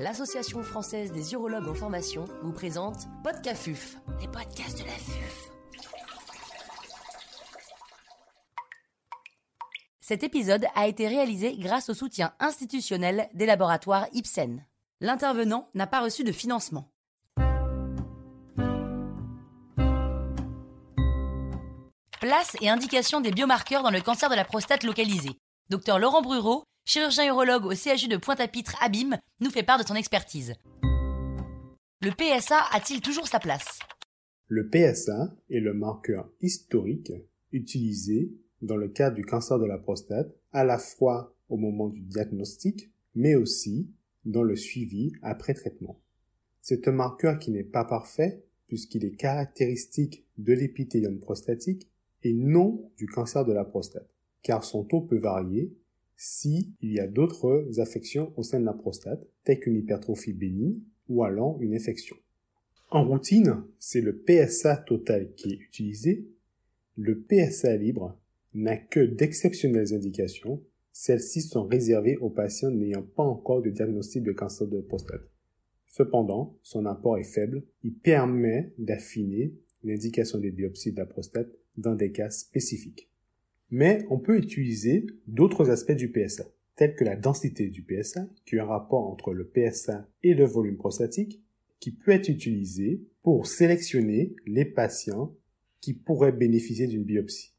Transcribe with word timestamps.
l'Association 0.00 0.62
française 0.62 1.12
des 1.12 1.34
urologues 1.34 1.68
en 1.68 1.74
formation 1.74 2.24
vous 2.42 2.52
présente 2.52 3.06
Podcafuf, 3.22 3.98
les 4.18 4.28
podcasts 4.28 4.78
de 4.78 4.86
la 4.86 4.92
FUF. 4.92 5.50
Cet 10.00 10.22
épisode 10.22 10.64
a 10.74 10.88
été 10.88 11.06
réalisé 11.06 11.54
grâce 11.58 11.90
au 11.90 11.94
soutien 11.94 12.32
institutionnel 12.40 13.28
des 13.34 13.44
laboratoires 13.44 14.06
Ipsen. 14.14 14.64
L'intervenant 15.02 15.68
n'a 15.74 15.86
pas 15.86 16.00
reçu 16.00 16.24
de 16.24 16.32
financement. 16.32 16.90
Place 22.20 22.56
et 22.62 22.70
indication 22.70 23.20
des 23.20 23.32
biomarqueurs 23.32 23.82
dans 23.82 23.90
le 23.90 24.00
cancer 24.00 24.30
de 24.30 24.34
la 24.34 24.46
prostate 24.46 24.82
localisé. 24.82 25.30
Docteur 25.68 25.98
Laurent 25.98 26.22
Brureau, 26.22 26.64
chirurgien 26.84 27.28
urologue 27.28 27.66
au 27.66 27.74
CHU 27.74 28.08
de 28.08 28.16
Pointe-à-Pitre 28.16 28.76
Abîme, 28.82 29.18
nous 29.40 29.50
fait 29.50 29.62
part 29.62 29.78
de 29.78 29.86
son 29.86 29.94
expertise. 29.94 30.54
Le 32.02 32.10
PSA 32.10 32.58
a-t-il 32.72 33.00
toujours 33.00 33.28
sa 33.28 33.38
place? 33.38 33.78
Le 34.48 34.68
PSA 34.68 35.36
est 35.50 35.60
le 35.60 35.74
marqueur 35.74 36.28
historique 36.40 37.12
utilisé 37.52 38.32
dans 38.62 38.76
le 38.76 38.88
cadre 38.88 39.16
du 39.16 39.24
cancer 39.24 39.58
de 39.58 39.66
la 39.66 39.78
prostate, 39.78 40.34
à 40.52 40.64
la 40.64 40.78
fois 40.78 41.34
au 41.48 41.56
moment 41.56 41.88
du 41.88 42.00
diagnostic, 42.00 42.90
mais 43.14 43.34
aussi 43.34 43.90
dans 44.24 44.42
le 44.42 44.56
suivi 44.56 45.12
après 45.22 45.54
traitement. 45.54 46.00
C'est 46.60 46.88
un 46.88 46.92
marqueur 46.92 47.38
qui 47.38 47.50
n'est 47.50 47.64
pas 47.64 47.84
parfait 47.84 48.44
puisqu'il 48.66 49.04
est 49.04 49.16
caractéristique 49.16 50.24
de 50.38 50.52
l'épithélium 50.52 51.18
prostatique 51.18 51.90
et 52.22 52.32
non 52.32 52.90
du 52.96 53.06
cancer 53.06 53.44
de 53.44 53.52
la 53.52 53.64
prostate, 53.64 54.08
car 54.42 54.62
son 54.62 54.84
taux 54.84 55.00
peut 55.00 55.18
varier 55.18 55.74
si 56.22 56.74
il 56.82 56.92
y 56.92 57.00
a 57.00 57.06
d'autres 57.06 57.80
affections 57.80 58.34
au 58.36 58.42
sein 58.42 58.60
de 58.60 58.66
la 58.66 58.74
prostate, 58.74 59.26
telles 59.42 59.58
qu'une 59.58 59.78
hypertrophie 59.78 60.34
bénigne 60.34 60.78
ou 61.08 61.24
alors 61.24 61.56
une 61.62 61.74
infection. 61.74 62.14
En 62.90 63.08
routine, 63.08 63.62
c'est 63.78 64.02
le 64.02 64.18
PSA 64.18 64.76
total 64.76 65.32
qui 65.32 65.52
est 65.52 65.58
utilisé. 65.58 66.28
Le 66.98 67.22
PSA 67.22 67.74
libre 67.78 68.20
n'a 68.52 68.76
que 68.76 69.00
d'exceptionnelles 69.00 69.94
indications. 69.94 70.62
Celles-ci 70.92 71.40
sont 71.40 71.64
réservées 71.64 72.18
aux 72.18 72.28
patients 72.28 72.70
n'ayant 72.70 73.02
pas 73.02 73.22
encore 73.22 73.62
de 73.62 73.70
diagnostic 73.70 74.22
de 74.22 74.32
cancer 74.32 74.66
de 74.66 74.82
prostate. 74.82 75.26
Cependant, 75.86 76.58
son 76.62 76.84
apport 76.84 77.16
est 77.16 77.24
faible. 77.24 77.62
Il 77.82 77.94
permet 77.94 78.74
d'affiner 78.76 79.54
l'indication 79.84 80.38
des 80.38 80.50
biopsies 80.50 80.92
de 80.92 80.98
la 80.98 81.06
prostate 81.06 81.48
dans 81.78 81.94
des 81.94 82.12
cas 82.12 82.28
spécifiques. 82.28 83.09
Mais 83.70 84.04
on 84.10 84.18
peut 84.18 84.36
utiliser 84.36 85.06
d'autres 85.26 85.70
aspects 85.70 85.92
du 85.92 86.10
PSA, 86.10 86.44
tels 86.76 86.94
que 86.94 87.04
la 87.04 87.16
densité 87.16 87.68
du 87.68 87.82
PSA, 87.82 88.26
qui 88.44 88.56
est 88.56 88.60
un 88.60 88.64
rapport 88.64 89.06
entre 89.08 89.32
le 89.32 89.46
PSA 89.46 90.08
et 90.22 90.34
le 90.34 90.44
volume 90.44 90.76
prostatique, 90.76 91.40
qui 91.78 91.92
peut 91.92 92.10
être 92.10 92.28
utilisé 92.28 93.00
pour 93.22 93.46
sélectionner 93.46 94.34
les 94.46 94.64
patients 94.64 95.34
qui 95.80 95.94
pourraient 95.94 96.32
bénéficier 96.32 96.86
d'une 96.86 97.04
biopsie. 97.04 97.54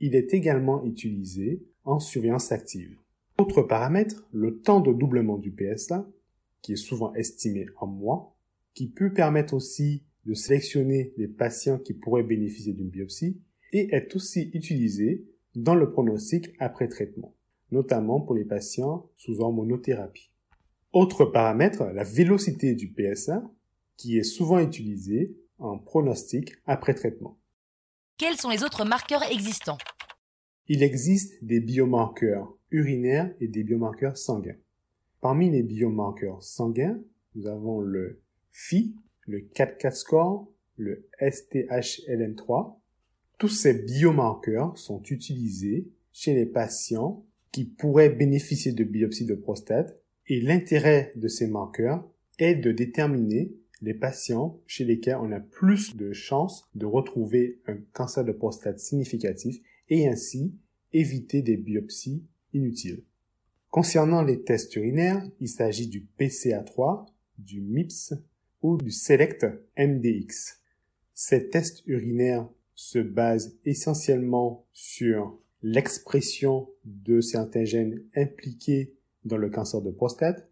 Il 0.00 0.14
est 0.14 0.34
également 0.34 0.84
utilisé 0.84 1.62
en 1.84 1.98
surveillance 1.98 2.52
active. 2.52 2.98
Autre 3.38 3.62
paramètre, 3.62 4.26
le 4.32 4.60
temps 4.60 4.80
de 4.80 4.92
doublement 4.92 5.38
du 5.38 5.50
PSA, 5.50 6.08
qui 6.62 6.72
est 6.72 6.76
souvent 6.76 7.14
estimé 7.14 7.66
en 7.76 7.86
mois, 7.86 8.36
qui 8.74 8.88
peut 8.88 9.12
permettre 9.12 9.54
aussi 9.54 10.02
de 10.26 10.34
sélectionner 10.34 11.12
les 11.16 11.28
patients 11.28 11.78
qui 11.78 11.94
pourraient 11.94 12.22
bénéficier 12.22 12.72
d'une 12.72 12.88
biopsie 12.88 13.40
et 13.72 13.94
est 13.94 14.14
aussi 14.16 14.50
utilisé 14.54 15.24
dans 15.54 15.74
le 15.74 15.90
pronostic 15.90 16.50
après 16.58 16.88
traitement, 16.88 17.34
notamment 17.70 18.20
pour 18.20 18.34
les 18.34 18.44
patients 18.44 19.10
sous 19.16 19.40
hormonothérapie. 19.40 20.30
Autre 20.92 21.24
paramètre, 21.24 21.84
la 21.84 22.04
vélocité 22.04 22.74
du 22.74 22.92
PSA, 22.92 23.42
qui 23.96 24.18
est 24.18 24.24
souvent 24.24 24.58
utilisé 24.58 25.36
en 25.58 25.78
pronostic 25.78 26.54
après 26.66 26.94
traitement. 26.94 27.38
Quels 28.16 28.36
sont 28.36 28.50
les 28.50 28.62
autres 28.62 28.84
marqueurs 28.84 29.22
existants? 29.30 29.78
Il 30.68 30.82
existe 30.82 31.44
des 31.44 31.60
biomarqueurs 31.60 32.56
urinaires 32.70 33.32
et 33.40 33.48
des 33.48 33.64
biomarqueurs 33.64 34.16
sanguins. 34.16 34.56
Parmi 35.20 35.50
les 35.50 35.62
biomarqueurs 35.62 36.42
sanguins, 36.42 37.00
nous 37.34 37.46
avons 37.46 37.80
le 37.80 38.22
Phi, 38.52 38.94
le 39.22 39.40
4-4 39.40 39.94
score, 39.94 40.48
le 40.76 41.08
STHLM3, 41.20 42.76
tous 43.38 43.48
ces 43.48 43.74
biomarqueurs 43.74 44.76
sont 44.78 45.02
utilisés 45.02 45.88
chez 46.12 46.34
les 46.34 46.46
patients 46.46 47.24
qui 47.52 47.64
pourraient 47.64 48.10
bénéficier 48.10 48.72
de 48.72 48.84
biopsie 48.84 49.26
de 49.26 49.34
prostate 49.34 49.98
et 50.26 50.40
l'intérêt 50.40 51.12
de 51.16 51.28
ces 51.28 51.46
marqueurs 51.46 52.08
est 52.38 52.54
de 52.54 52.72
déterminer 52.72 53.52
les 53.82 53.94
patients 53.94 54.58
chez 54.66 54.84
lesquels 54.84 55.18
on 55.20 55.32
a 55.32 55.40
plus 55.40 55.96
de 55.96 56.12
chances 56.12 56.68
de 56.74 56.86
retrouver 56.86 57.60
un 57.66 57.76
cancer 57.92 58.24
de 58.24 58.32
prostate 58.32 58.78
significatif 58.78 59.60
et 59.90 60.08
ainsi 60.08 60.54
éviter 60.92 61.42
des 61.42 61.56
biopsies 61.56 62.24
inutiles. 62.54 63.02
Concernant 63.70 64.22
les 64.22 64.42
tests 64.42 64.76
urinaires, 64.76 65.22
il 65.40 65.48
s'agit 65.48 65.88
du 65.88 66.06
PCA3, 66.18 67.06
du 67.38 67.60
MIPS 67.60 68.14
ou 68.62 68.78
du 68.78 68.90
SELECT 68.90 69.46
MDX. 69.76 70.60
Ces 71.12 71.50
tests 71.50 71.82
urinaires 71.86 72.48
se 72.74 72.98
base 72.98 73.56
essentiellement 73.64 74.66
sur 74.72 75.38
l'expression 75.62 76.68
de 76.84 77.20
certains 77.20 77.64
gènes 77.64 78.02
impliqués 78.14 78.94
dans 79.24 79.36
le 79.36 79.50
cancer 79.50 79.80
de 79.80 79.90
prostate. 79.90 80.48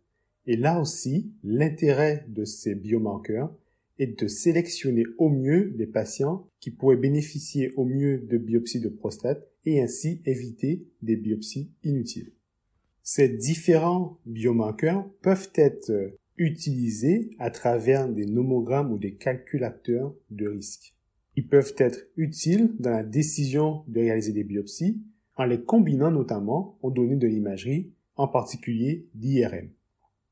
Et 0.47 0.57
là 0.57 0.81
aussi, 0.81 1.33
l'intérêt 1.45 2.25
de 2.29 2.45
ces 2.45 2.75
biomarqueurs 2.75 3.55
est 3.99 4.21
de 4.21 4.27
sélectionner 4.27 5.05
au 5.19 5.29
mieux 5.29 5.73
les 5.77 5.87
patients 5.87 6.49
qui 6.61 6.71
pourraient 6.71 6.97
bénéficier 6.97 7.73
au 7.77 7.85
mieux 7.85 8.19
de 8.19 8.39
biopsies 8.39 8.81
de 8.81 8.89
prostate 8.89 9.47
et 9.65 9.81
ainsi 9.81 10.23
éviter 10.25 10.87
des 11.03 11.17
biopsies 11.17 11.71
inutiles. 11.85 12.33
Ces 13.03 13.29
différents 13.29 14.19
biomarqueurs 14.27 15.09
peuvent 15.23 15.51
être 15.55 15.93
utilisés 16.37 17.31
à 17.39 17.51
travers 17.51 18.09
des 18.09 18.27
nomogrammes 18.27 18.93
ou 18.93 18.99
des 18.99 19.15
calculateurs 19.15 20.15
de 20.31 20.49
risque. 20.49 20.95
Ils 21.37 21.49
peuvent 21.49 21.75
être 21.79 21.99
utiles 22.17 22.73
dans 22.79 22.91
la 22.91 23.03
décision 23.03 23.85
de 23.89 24.01
réaliser 24.01 24.33
des 24.33 24.45
biopsies 24.45 25.01
en 25.37 25.45
les 25.45 25.63
combinant 25.63 26.11
notamment 26.11 26.79
aux 26.83 26.91
données 26.91 27.17
de 27.17 27.27
l'imagerie, 27.27 27.91
en 28.17 28.29
particulier 28.29 29.07
l'IRM. 29.15 29.71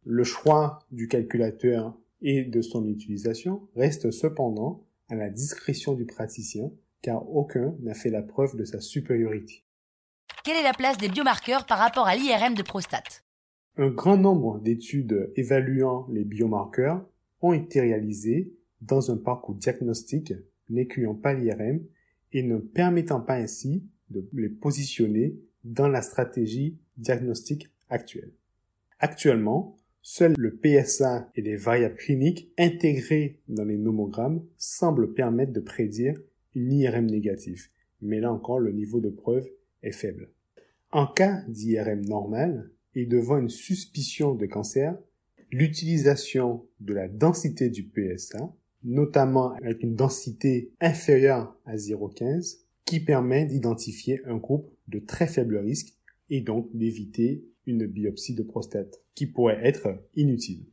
Le 0.05 0.25
choix 0.25 0.81
du 0.91 1.09
calculateur 1.09 1.99
et 2.21 2.45
de 2.45 2.61
son 2.61 2.87
utilisation 2.87 3.69
reste 3.77 4.11
cependant 4.11 4.85
à 5.09 5.15
la 5.15 5.31
discrétion 5.31 5.95
du 5.95 6.05
praticien 6.05 6.71
car 7.03 7.29
aucun 7.35 7.75
n'a 7.81 7.95
fait 7.95 8.11
la 8.11 8.23
preuve 8.23 8.57
de 8.57 8.65
sa 8.65 8.81
supériorité. 8.81 9.65
Quelle 10.45 10.59
est 10.59 10.63
la 10.63 10.75
place 10.75 10.99
des 10.99 11.09
biomarqueurs 11.09 11.67
par 11.67 11.79
rapport 11.79 12.07
à 12.07 12.15
l'IRM 12.15 12.55
de 12.55 12.63
prostate? 12.63 13.25
Un 13.77 13.89
grand 13.89 14.19
nombre 14.19 14.59
d'études 14.61 15.33
évaluant 15.37 16.07
les 16.11 16.25
biomarqueurs 16.25 17.07
ont 17.41 17.55
été 17.55 17.81
réalisées 17.81 18.53
dans 18.83 19.11
un 19.11 19.17
parcours 19.17 19.55
diagnostique 19.55 20.35
n'incluant 20.71 21.15
pas 21.15 21.35
l'IRM 21.35 21.81
et 22.33 22.43
ne 22.43 22.59
permettant 22.59 23.21
pas 23.21 23.35
ainsi 23.35 23.85
de 24.11 24.29
les 24.33 24.49
positionner 24.49 25.37
dans 25.65 25.89
la 25.89 26.03
stratégie 26.03 26.79
diagnostique 26.97 27.71
actuelle. 27.89 28.33
Actuellement, 28.99 29.77
seul 30.03 30.35
le 30.39 30.57
PSA 30.57 31.31
et 31.35 31.43
les 31.43 31.57
variables 31.57 31.97
cliniques 31.97 32.51
intégrées 32.59 33.41
dans 33.49 33.65
les 33.65 33.77
nomogrammes 33.77 34.45
semblent 34.57 35.13
permettre 35.13 35.53
de 35.53 35.61
prédire 35.61 36.19
une 36.55 36.73
IRM 36.73 37.07
négative, 37.07 37.69
mais 38.01 38.21
là 38.21 38.33
encore 38.33 38.59
le 38.59 38.73
niveau 38.73 39.01
de 39.01 39.11
preuve 39.11 39.49
est 39.83 39.93
faible. 39.93 40.31
En 40.93 41.07
cas 41.07 41.43
d'IRM 41.49 42.05
normal 42.07 42.71
et 42.95 43.07
devant 43.07 43.39
une 43.39 43.51
suspicion 43.51 44.35
de 44.35 44.47
cancer, 44.47 44.99
l'utilisation 45.53 46.67
de 46.81 46.95
la 46.95 47.09
densité 47.09 47.71
du 47.71 47.85
PSA 47.85 48.53
notamment 48.85 49.53
avec 49.55 49.83
une 49.83 49.95
densité 49.95 50.73
inférieure 50.81 51.57
à 51.67 51.77
0,15, 51.77 52.61
qui 52.85 53.01
permet 53.01 53.45
d'identifier 53.45 54.21
un 54.27 54.37
groupe 54.37 54.71
de 54.89 54.99
très 54.99 55.27
faible 55.27 55.59
risque 55.59 55.95
et 56.29 56.41
donc 56.41 56.69
d'éviter 56.75 57.45
une 57.67 57.87
biopsie 57.87 58.35
de 58.35 58.43
prostate 58.43 59.01
qui 59.15 59.27
pourrait 59.27 59.61
être 59.63 59.89
inutile. 60.17 60.67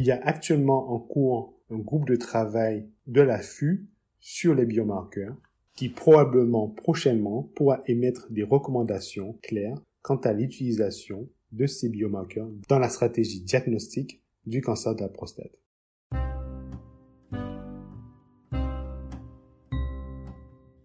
Il 0.00 0.06
y 0.06 0.12
a 0.12 0.20
actuellement 0.24 0.92
en 0.92 0.98
cours 0.98 1.54
un 1.70 1.78
groupe 1.78 2.08
de 2.08 2.16
travail 2.16 2.88
de 3.06 3.20
l'affût 3.20 3.86
sur 4.20 4.54
les 4.54 4.64
biomarqueurs 4.64 5.36
qui 5.74 5.88
probablement 5.88 6.68
prochainement 6.68 7.50
pourra 7.54 7.82
émettre 7.86 8.30
des 8.30 8.42
recommandations 8.42 9.38
claires 9.42 9.80
quant 10.02 10.16
à 10.16 10.32
l'utilisation 10.32 11.28
de 11.52 11.66
ces 11.66 11.88
biomarqueurs 11.88 12.48
dans 12.68 12.78
la 12.78 12.88
stratégie 12.88 13.40
diagnostique 13.40 14.22
du 14.46 14.62
cancer 14.62 14.94
de 14.94 15.02
la 15.02 15.08
prostate. 15.08 15.59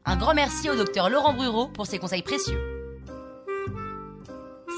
Un 0.07 0.18
grand 0.18 0.36
merci 0.36 0.69
au 0.69 0.75
docteur 0.75 1.10
Laurent 1.10 1.34
Brureau 1.34 1.68
pour 1.68 1.88
ses 1.88 1.98
conseils 1.98 2.22
précieux. 2.22 2.60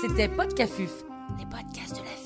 C'était 0.01 0.29
Podcafuf, 0.29 0.91
les 1.38 1.45
podcasts 1.45 2.00
de 2.00 2.06
la 2.06 2.16